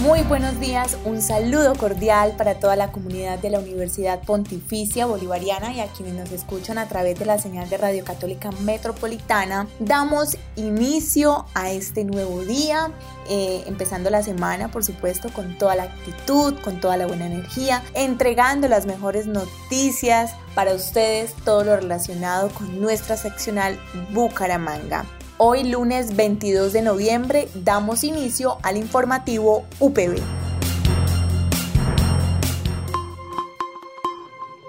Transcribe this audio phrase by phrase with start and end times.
[0.00, 5.74] Muy buenos días, un saludo cordial para toda la comunidad de la Universidad Pontificia Bolivariana
[5.74, 9.66] y a quienes nos escuchan a través de la señal de Radio Católica Metropolitana.
[9.78, 12.90] Damos inicio a este nuevo día,
[13.28, 17.82] eh, empezando la semana, por supuesto, con toda la actitud, con toda la buena energía,
[17.92, 23.78] entregando las mejores noticias para ustedes, todo lo relacionado con nuestra seccional
[24.12, 25.04] Bucaramanga.
[25.42, 30.20] Hoy lunes 22 de noviembre damos inicio al informativo UPB.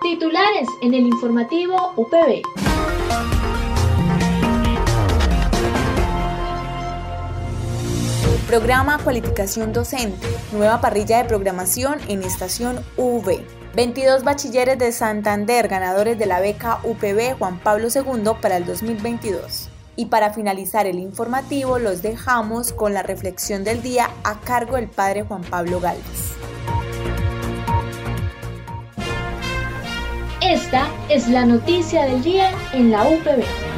[0.01, 2.43] Titulares en el informativo UPB.
[8.47, 13.41] Programa Cualificación Docente, nueva parrilla de programación en estación UV.
[13.75, 19.60] 22 bachilleres de Santander ganadores de la beca UPB Juan Pablo II para el 2022.
[19.95, 24.87] Y para finalizar el informativo los dejamos con la reflexión del día a cargo del
[24.87, 26.35] padre Juan Pablo Galvez.
[30.41, 33.70] Esta es la noticia del día en la UPB.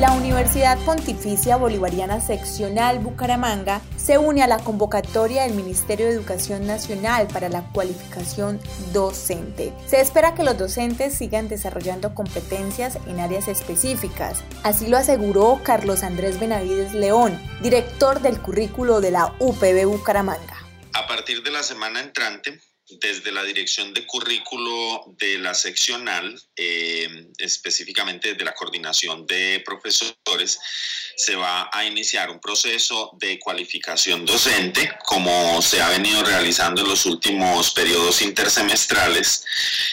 [0.00, 6.68] La Universidad Pontificia Bolivariana Seccional Bucaramanga se une a la convocatoria del Ministerio de Educación
[6.68, 8.60] Nacional para la cualificación
[8.92, 9.72] docente.
[9.88, 14.44] Se espera que los docentes sigan desarrollando competencias en áreas específicas.
[14.62, 20.64] Así lo aseguró Carlos Andrés Benavides León, director del currículo de la UPB Bucaramanga.
[20.94, 27.26] A partir de la semana entrante, desde la dirección de currículo de la seccional, eh,
[27.38, 30.58] específicamente de la coordinación de profesores,
[31.16, 36.88] se va a iniciar un proceso de cualificación docente, como se ha venido realizando en
[36.88, 39.44] los últimos periodos intersemestrales,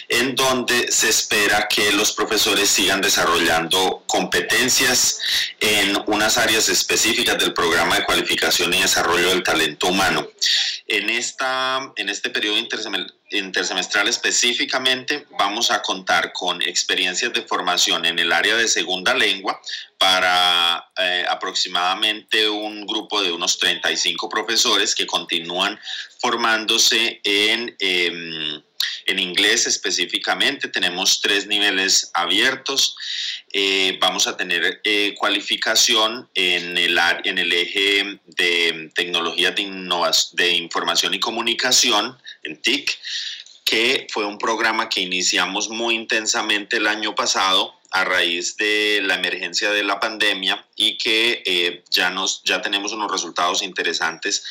[0.08, 5.20] en donde se espera que los profesores sigan desarrollando competencias
[5.60, 10.28] en unas áreas específicas del programa de cualificación y desarrollo del talento humano.
[10.88, 12.58] En, esta, en este periodo
[13.32, 19.60] intersemestral específicamente vamos a contar con experiencias de formación en el área de segunda lengua
[19.98, 25.80] para eh, aproximadamente un grupo de unos 35 profesores que continúan
[26.20, 27.76] formándose en...
[27.80, 28.62] Em,
[29.08, 32.96] en inglés específicamente tenemos tres niveles abiertos.
[33.54, 39.66] Eh, vamos a tener eh, cualificación en el, en el eje de tecnología de,
[40.34, 43.00] de información y comunicación, en TIC,
[43.64, 49.16] que fue un programa que iniciamos muy intensamente el año pasado a raíz de la
[49.16, 54.44] emergencia de la pandemia y que eh, ya, nos, ya tenemos unos resultados interesantes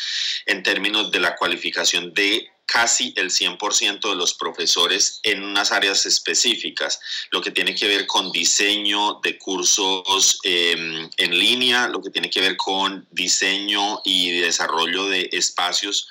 [0.47, 6.07] en términos de la cualificación de casi el 100% de los profesores en unas áreas
[6.07, 12.11] específicas, lo que tiene que ver con diseño de cursos em, en línea, lo que
[12.11, 16.09] tiene que ver con diseño y desarrollo de espacios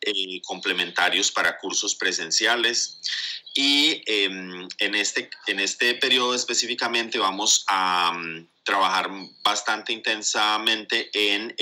[0.00, 3.00] eh, complementarios para cursos presenciales.
[3.54, 9.10] Y em, en, este, en este periodo específicamente vamos a mm, trabajar
[9.42, 11.54] bastante intensamente en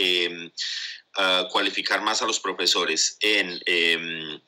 [1.50, 4.40] cualificar más a los profesores en em,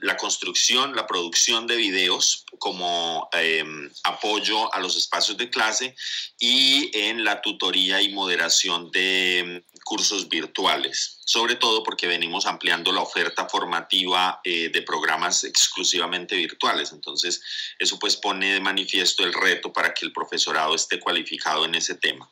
[0.00, 5.94] la construcción, la producción de videos como em, apoyo a los espacios de clase
[6.38, 12.90] y en la tutoría y moderación de em, cursos virtuales, sobre todo porque venimos ampliando
[12.90, 16.90] la oferta formativa eh, de programas exclusivamente virtuales.
[16.90, 17.42] Entonces,
[17.78, 21.96] eso pues pone de manifiesto el reto para que el profesorado esté cualificado en ese
[21.96, 22.30] tema.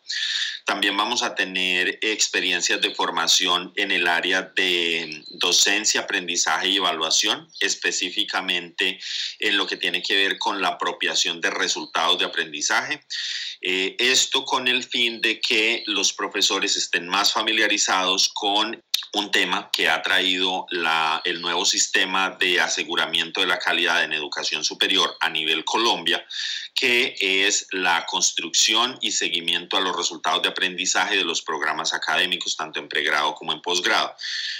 [0.64, 7.50] También vamos a tener experiencias de formación en el área de docencia, aprendizaje y evaluación,
[7.60, 8.98] específicamente
[9.40, 13.04] en lo que tiene que ver con la apropiación de resultados de aprendizaje.
[13.60, 18.82] Eh, esto con el fin de que los profesores estén más familiarizados con
[19.16, 20.66] un tema que ha traído
[21.24, 26.24] el nuevo sistema de aseguramiento de la calidad en educación superior a nivel Colombia,
[26.74, 32.56] que es la construcción y seguimiento a los resultados de aprendizaje de los programas académicos,
[32.56, 34.14] tanto en pregrado como en posgrado.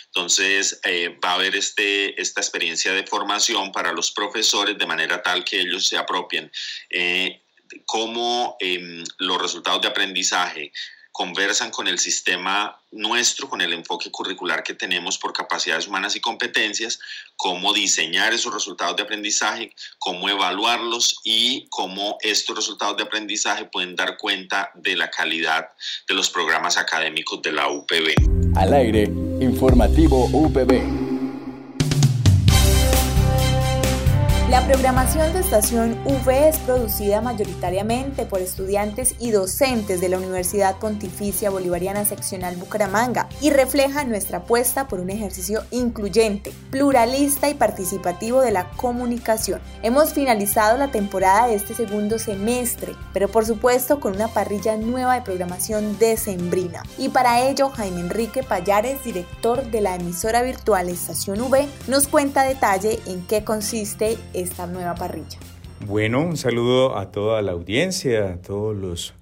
[0.07, 5.23] Entonces, eh, va a haber este, esta experiencia de formación para los profesores de manera
[5.23, 6.51] tal que ellos se apropien
[6.89, 7.43] eh,
[7.85, 10.73] cómo em, los resultados de aprendizaje
[11.17, 16.21] conversan con el sistema nuestro, con el enfoque curricular que tenemos por capacidades humanas y
[16.21, 16.99] competencias,
[17.37, 23.97] cómo diseñar esos resultados de aprendizaje, cómo evaluarlos y cómo estos resultados de aprendizaje pueden
[23.97, 25.71] dar cuenta de la calidad
[26.07, 28.55] de los programas académicos de la UPB.
[28.55, 29.05] Al aire,
[29.41, 31.06] informativo UPB.
[34.51, 40.79] La programación de Estación V es producida mayoritariamente por estudiantes y docentes de la Universidad
[40.79, 48.41] Pontificia Bolivariana Seccional Bucaramanga y refleja nuestra apuesta por un ejercicio incluyente, pluralista y participativo
[48.41, 49.61] de la comunicación.
[49.83, 55.17] Hemos finalizado la temporada de este segundo semestre, pero por supuesto con una parrilla nueva
[55.17, 56.85] de programación decembrina.
[56.99, 62.45] Y para ello, Jaime Enrique Payares, director de la emisora virtual Estación V, nos cuenta
[62.45, 65.39] detalle en qué consiste esta nueva parrilla.
[65.87, 69.15] Bueno, un saludo a toda la audiencia, a todos los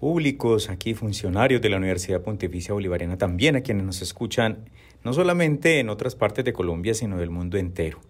[0.00, 4.68] públicos, aquí funcionarios de la Universidad Pontificia Bolivariana, también a quienes nos escuchan,
[5.04, 8.00] no solamente en otras partes de Colombia, sino del mundo entero.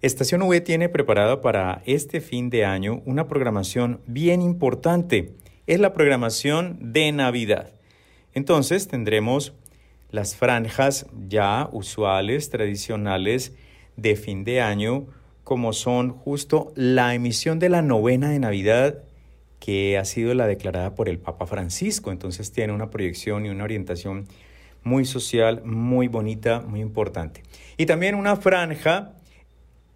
[0.00, 5.32] Estación V tiene preparada para este fin de año una programación bien importante.
[5.66, 7.72] Es la programación de Navidad.
[8.34, 9.54] Entonces tendremos
[10.10, 13.54] las franjas ya usuales, tradicionales
[13.96, 15.06] de fin de año,
[15.44, 19.04] como son justo la emisión de la novena de Navidad,
[19.60, 22.10] que ha sido la declarada por el Papa Francisco.
[22.10, 24.26] Entonces tiene una proyección y una orientación
[24.82, 27.42] muy social, muy bonita, muy importante.
[27.76, 29.14] Y también una franja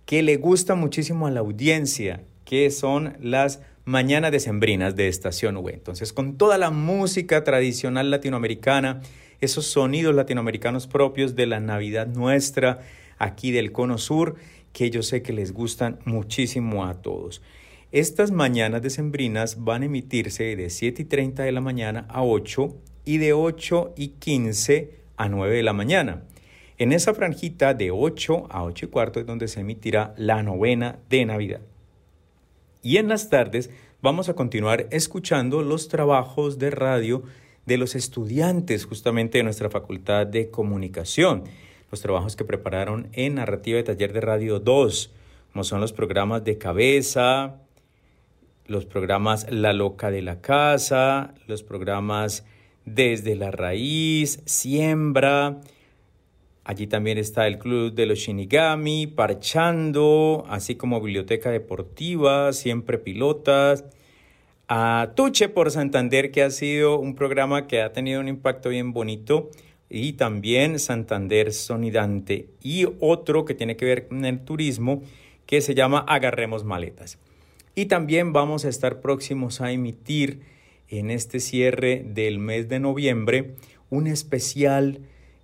[0.06, 5.74] que le gusta muchísimo a la audiencia, que son las mañanas decembrinas de Estación V.
[5.74, 9.02] Entonces, con toda la música tradicional latinoamericana,
[9.40, 12.80] esos sonidos latinoamericanos propios de la Navidad nuestra,
[13.18, 14.36] aquí del Cono Sur,
[14.72, 17.42] que yo sé que les gustan muchísimo a todos.
[17.90, 22.76] Estas mañanas decembrinas van a emitirse de 7 y 30 de la mañana a 8
[23.04, 26.24] y de 8 y 15 a 9 de la mañana.
[26.76, 30.98] En esa franjita de 8 a 8 y cuarto es donde se emitirá la novena
[31.08, 31.60] de Navidad.
[32.82, 33.70] Y en las tardes
[34.02, 37.22] vamos a continuar escuchando los trabajos de radio
[37.66, 41.44] de los estudiantes justamente de nuestra Facultad de Comunicación
[41.90, 45.12] los trabajos que prepararon en Narrativa de Taller de Radio 2,
[45.52, 47.56] como son los programas de cabeza,
[48.66, 52.44] los programas La Loca de la Casa, los programas
[52.84, 55.60] Desde la Raíz, Siembra.
[56.64, 63.86] Allí también está el Club de los Shinigami, Parchando, así como Biblioteca Deportiva, Siempre Pilotas.
[64.68, 68.92] A Tuche por Santander, que ha sido un programa que ha tenido un impacto bien
[68.92, 69.48] bonito
[69.90, 75.02] y también Santander Sonidante y otro que tiene que ver con el turismo
[75.46, 77.18] que se llama Agarremos Maletas.
[77.74, 80.40] Y también vamos a estar próximos a emitir
[80.88, 83.54] en este cierre del mes de noviembre
[83.90, 85.00] un especial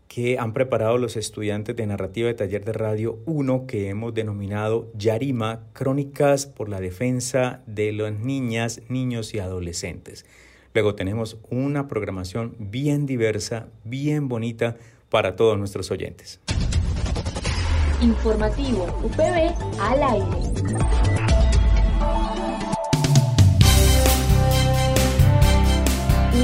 [0.09, 4.91] que han preparado los estudiantes de narrativa de taller de radio 1 que hemos denominado
[4.95, 10.25] Yarima, Crónicas por la Defensa de las Niñas, Niños y Adolescentes.
[10.75, 14.77] Luego tenemos una programación bien diversa, bien bonita
[15.09, 16.41] para todos nuestros oyentes.
[18.01, 21.04] Informativo UPB al aire.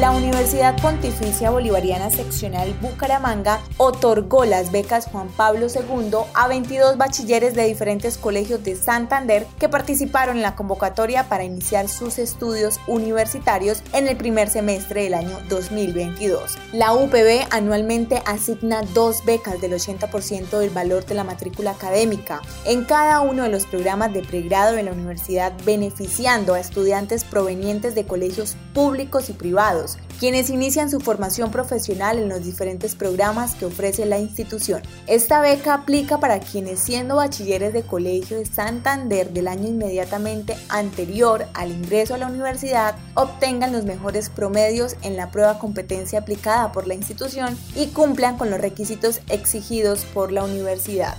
[0.00, 7.54] La Universidad Pontificia Bolivariana Seccional Bucaramanga otorgó las becas Juan Pablo II a 22 bachilleres
[7.54, 13.82] de diferentes colegios de Santander que participaron en la convocatoria para iniciar sus estudios universitarios
[13.92, 16.56] en el primer semestre del año 2022.
[16.72, 22.86] La UPB anualmente asigna dos becas del 80% del valor de la matrícula académica en
[22.86, 28.06] cada uno de los programas de pregrado de la universidad beneficiando a estudiantes provenientes de
[28.06, 34.04] colegios públicos y privados quienes inician su formación profesional en los diferentes programas que ofrece
[34.04, 34.82] la institución.
[35.06, 41.46] Esta beca aplica para quienes siendo bachilleres de colegio de Santander del año inmediatamente anterior
[41.54, 46.86] al ingreso a la universidad obtengan los mejores promedios en la prueba competencia aplicada por
[46.86, 51.16] la institución y cumplan con los requisitos exigidos por la universidad.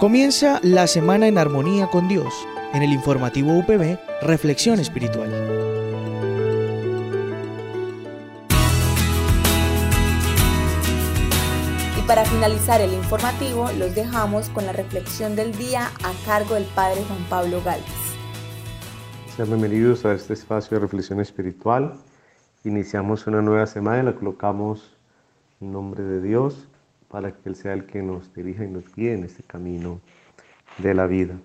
[0.00, 2.46] Comienza la semana en armonía con Dios.
[2.74, 5.30] En el informativo UPB, Reflexión Espiritual.
[11.98, 16.64] Y para finalizar el informativo, los dejamos con la reflexión del día a cargo del
[16.64, 17.86] Padre Juan Pablo Galvez.
[19.34, 21.94] Sean bienvenidos a este espacio de reflexión espiritual.
[22.64, 24.94] Iniciamos una nueva semana y la colocamos
[25.62, 26.68] en nombre de Dios
[27.08, 30.00] para que Él sea el que nos dirija y nos guíe en este camino
[30.78, 31.36] de la vida.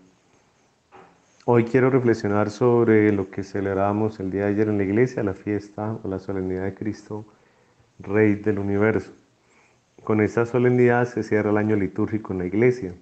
[1.45, 5.33] Hoy quiero reflexionar sobre lo que celebramos el día de ayer en la iglesia, la
[5.33, 7.25] fiesta o la solemnidad de Cristo,
[7.99, 9.11] Rey del Universo.
[10.03, 12.93] Con esta solemnidad se cierra el año litúrgico en la iglesia.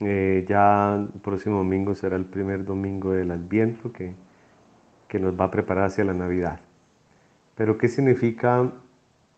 [0.00, 4.14] Eh, ya el próximo domingo será el primer domingo del Adviento que,
[5.08, 6.60] que nos va a preparar hacia la Navidad.
[7.54, 8.72] Pero ¿qué significa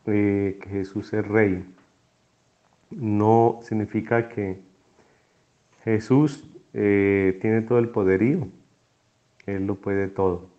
[0.06, 1.64] eh, que Jesús es Rey?
[2.94, 4.60] No significa que
[5.82, 8.48] Jesús eh, tiene todo el poderío,
[9.46, 10.50] Él lo puede todo.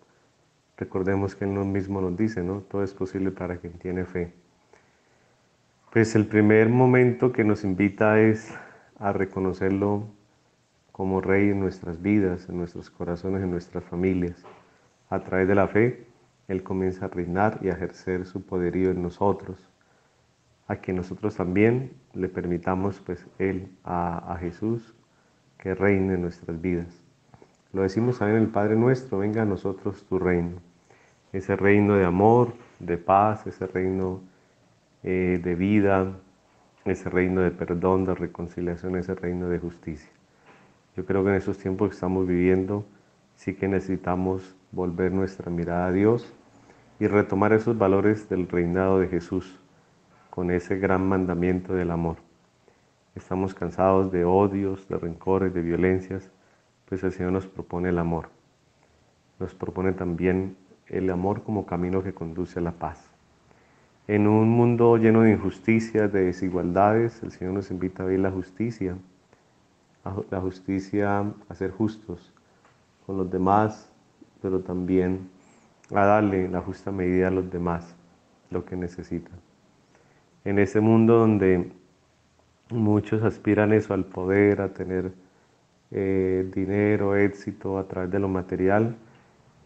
[0.76, 2.60] Recordemos que Él mismo nos dice, ¿no?
[2.60, 4.32] Todo es posible para quien tiene fe.
[5.92, 8.52] Pues el primer momento que nos invita es
[8.98, 10.04] a reconocerlo
[10.92, 14.44] como Rey en nuestras vidas, en nuestros corazones, en nuestras familias.
[15.10, 16.06] A través de la fe,
[16.48, 19.70] Él comienza a reinar y a ejercer su poderío en nosotros,
[20.68, 24.94] a que nosotros también le permitamos, pues, Él, a, Jesús,
[25.58, 27.02] que reine en nuestras vidas.
[27.72, 30.60] Lo decimos también el Padre nuestro, venga a nosotros tu reino.
[31.32, 34.22] Ese reino de amor, de paz, ese reino
[35.02, 36.12] eh, de vida,
[36.84, 40.10] ese reino de perdón, de reconciliación, ese reino de justicia.
[40.96, 42.86] Yo creo que en esos tiempos que estamos viviendo
[43.34, 46.32] sí que necesitamos volver nuestra mirada a Dios
[46.98, 49.58] y retomar esos valores del reinado de Jesús
[50.36, 52.18] con ese gran mandamiento del amor.
[53.14, 56.30] Estamos cansados de odios, de rencores, de violencias,
[56.84, 58.28] pues el Señor nos propone el amor.
[59.38, 60.54] Nos propone también
[60.88, 63.10] el amor como camino que conduce a la paz.
[64.08, 68.30] En un mundo lleno de injusticias, de desigualdades, el Señor nos invita a ver la
[68.30, 68.94] justicia,
[70.30, 72.34] la justicia a ser justos
[73.06, 73.90] con los demás,
[74.42, 75.30] pero también
[75.94, 77.96] a darle la justa medida a los demás
[78.50, 79.45] lo que necesitan.
[80.46, 81.72] En ese mundo donde
[82.70, 85.10] muchos aspiran eso al poder, a tener
[85.90, 88.94] eh, dinero, éxito a través de lo material,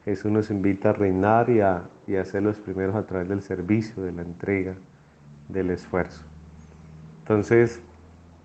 [0.06, 4.02] Jesús nos invita a reinar y a, y ser los primeros a través del servicio,
[4.02, 4.74] de la entrega,
[5.50, 6.24] del esfuerzo.
[7.18, 7.82] Entonces,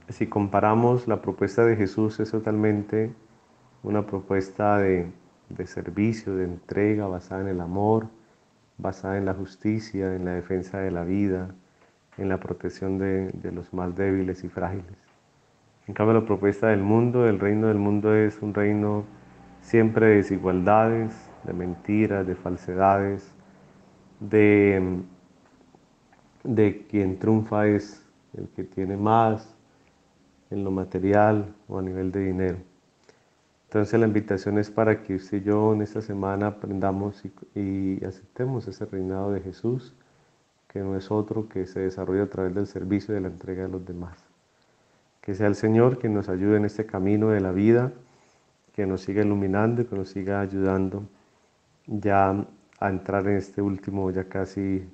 [0.10, 3.14] si comparamos la propuesta de Jesús es totalmente
[3.82, 5.10] una propuesta de,
[5.64, 8.10] servicio, de entrega, basada en el amor,
[8.78, 11.56] basada en la justicia, en la defensa de la vida,
[12.18, 14.98] en la protección de, de los más débiles y frágiles.
[15.88, 19.06] En cambio, la propuesta del mundo, el reino del mundo es un reino
[19.62, 23.34] siempre de desigualdades, de mentiras, de falsedades,
[24.20, 25.02] de,
[26.44, 28.06] de quien triunfa es
[28.38, 29.56] el que tiene más
[30.50, 32.58] en lo material o a nivel de dinero.
[33.68, 38.06] Entonces la invitación es para que usted y yo en esta semana aprendamos y, y,
[38.06, 39.94] aceptemos ese reinado de Jesús,
[40.76, 43.64] que no es otro que se desarrolla a través del servicio y de la entrega
[43.64, 44.26] de los demás.
[45.22, 47.94] Que sea el Señor quien nos ayude en este camino de la vida,
[48.74, 51.04] que nos siga iluminando y que nos siga ayudando
[51.88, 52.46] ya
[52.78, 54.86] a entrar en este último, ya casi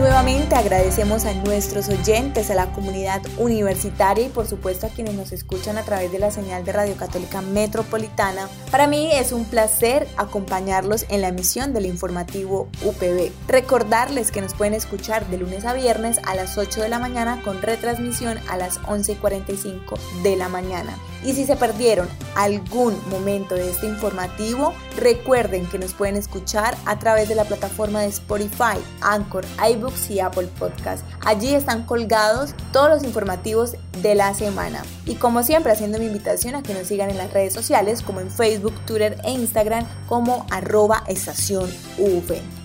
[0.00, 5.30] Nuevamente agradecemos a nuestros oyentes, a la comunidad universitaria y por supuesto a quienes nos
[5.30, 8.48] escuchan a través de la señal de Radio Católica Metropolitana.
[8.70, 13.30] Para mí es un placer acompañarlos en la emisión del informativo UPB.
[13.46, 17.42] Recordarles que nos pueden escuchar de lunes a viernes a las 8 de la mañana
[17.44, 20.96] con retransmisión a las 11.45 de la mañana.
[21.24, 26.98] Y si se perdieron algún momento de este informativo, recuerden que nos pueden escuchar a
[26.98, 31.04] través de la plataforma de Spotify, Anchor, iBooks y Apple Podcast.
[31.24, 34.82] Allí están colgados todos los informativos de la semana.
[35.04, 38.20] Y como siempre, haciendo mi invitación a que nos sigan en las redes sociales como
[38.20, 41.70] en Facebook, Twitter e Instagram como arroba estación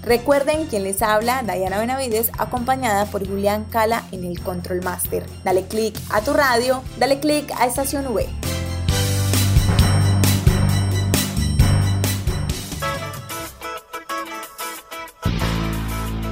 [0.06, 5.26] Recuerden quien les habla, Dayana Benavides, acompañada por Julián Cala en el Control Master.
[5.44, 8.28] Dale click a tu radio, dale click a Estación V.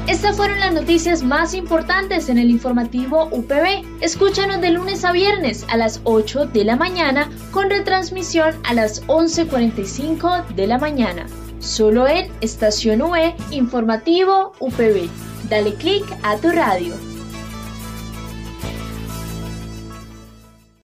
[0.08, 4.02] Estas fueron las noticias más importantes en el informativo UPB.
[4.02, 9.04] Escúchanos de lunes a viernes a las 8 de la mañana con retransmisión a las
[9.08, 11.26] 11.45 de la mañana.
[11.64, 15.10] Solo en Estación UE Informativo UPB.
[15.50, 17.13] Dale clic a tu radio.